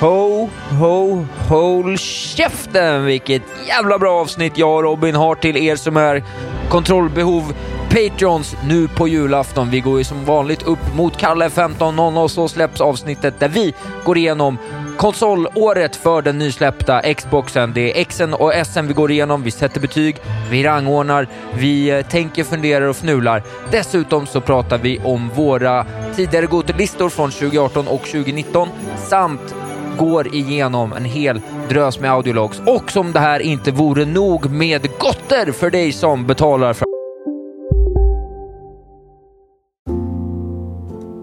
[0.00, 0.48] Ho,
[0.78, 3.04] ho, håll käften!
[3.04, 6.24] Vilket jävla bra avsnitt jag och Robin har till er som är
[6.68, 7.54] kontrollbehov
[7.90, 9.70] Patreons nu på julafton.
[9.70, 13.74] Vi går ju som vanligt upp mot Kalle 15.00 och så släpps avsnittet där vi
[14.04, 14.58] går igenom
[14.96, 17.72] konsolåret för den nysläppta Xboxen.
[17.72, 20.16] Det är Xen och S'n vi går igenom, vi sätter betyg,
[20.50, 23.42] vi rangordnar, vi eh, tänker, funderar och fnular.
[23.70, 28.68] Dessutom så pratar vi om våra tidigare Gote-listor från 2018 och 2019
[29.08, 29.54] samt
[29.98, 34.82] går igenom en hel drös med audiologs och som det här inte vore nog med
[34.98, 36.90] gotter för dig som betalar för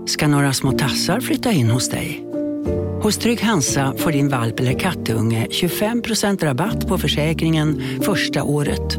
[0.07, 2.27] Ska några små tassar flytta in hos dig?
[3.01, 8.97] Hos Trygg Hansa får din valp eller kattunge 25% rabatt på försäkringen första året.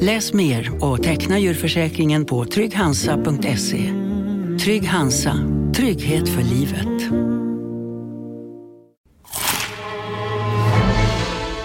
[0.00, 3.92] Läs mer och teckna djurförsäkringen på trygghansa.se.
[4.64, 5.34] Trygg Hansa,
[5.74, 7.12] trygghet för livet.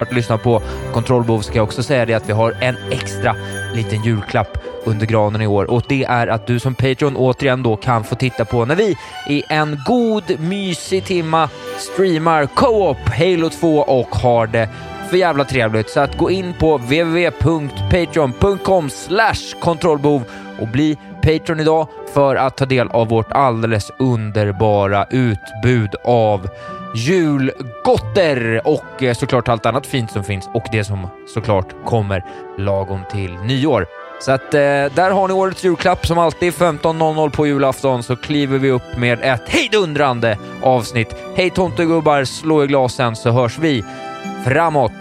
[0.00, 0.62] Att lyssna på
[0.92, 3.36] Kontrollbov ska jag också säga det att vi har en extra
[3.74, 7.76] liten julklapp under granen i år och det är att du som Patreon återigen då
[7.76, 8.96] kan få titta på när vi
[9.28, 14.68] i en god mysig timma streamar Co-op Halo 2 och har det
[15.10, 15.90] för jävla trevligt.
[15.90, 19.54] Så att gå in på www.patreon.com slash
[20.60, 26.48] och bli Patreon idag för att ta del av vårt alldeles underbara utbud av
[26.94, 32.24] julgotter och eh, såklart allt annat fint som finns och det som såklart kommer
[32.58, 33.86] lagom till nyår.
[34.20, 34.60] Så att eh,
[34.94, 39.18] där har ni årets julklapp som alltid 15.00 på julafton så kliver vi upp med
[39.22, 41.14] ett hejdundrande avsnitt.
[41.36, 43.84] Hej tomtegubbar, slå i glasen så hörs vi
[44.44, 44.92] framåt.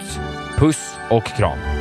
[0.58, 1.79] Puss och kram.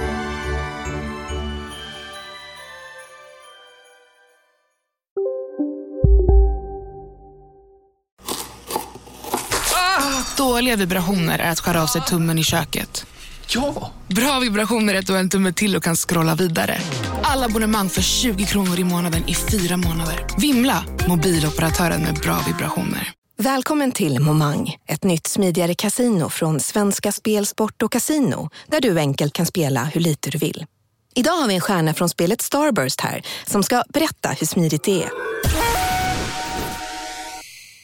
[10.39, 13.07] Dåliga vibrationer är att skära av sig tummen i köket.
[13.49, 13.93] Ja!
[14.09, 16.79] Bra vibrationer är att du har en tumme till och kan scrolla vidare.
[17.23, 20.27] Alla abonnemang för 20 kronor i månaden i fyra månader.
[20.39, 20.85] Vimla!
[21.09, 23.13] Mobiloperatören med bra vibrationer.
[23.37, 28.99] Välkommen till Momang, ett nytt smidigare kasino från Svenska Spel, Sport och Casino där du
[28.99, 30.67] enkelt kan spela hur lite du vill.
[31.15, 35.03] Idag har vi en stjärna från spelet Starburst här som ska berätta hur smidigt det
[35.03, 35.11] är.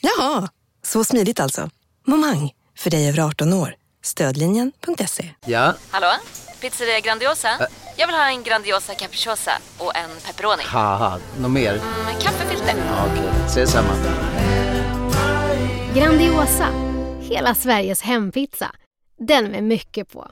[0.01, 0.49] Jaha,
[0.83, 1.71] så smidigt alltså.
[2.07, 3.75] Momang, för dig över 18 år.
[4.03, 5.31] Stödlinjen.se.
[5.47, 6.07] Ja, Hallå?
[6.61, 7.49] Pizzeria Grandiosa?
[7.97, 10.63] Jag vill ha en Grandiosa capriciosa och en pepperoni.
[11.39, 11.73] något mer?
[12.05, 12.75] Med kaffefilter.
[12.89, 13.93] Ja, Okej, ses samma.
[15.95, 16.69] Grandiosa,
[17.21, 18.71] hela Sveriges hempizza.
[19.19, 20.31] Den med mycket på.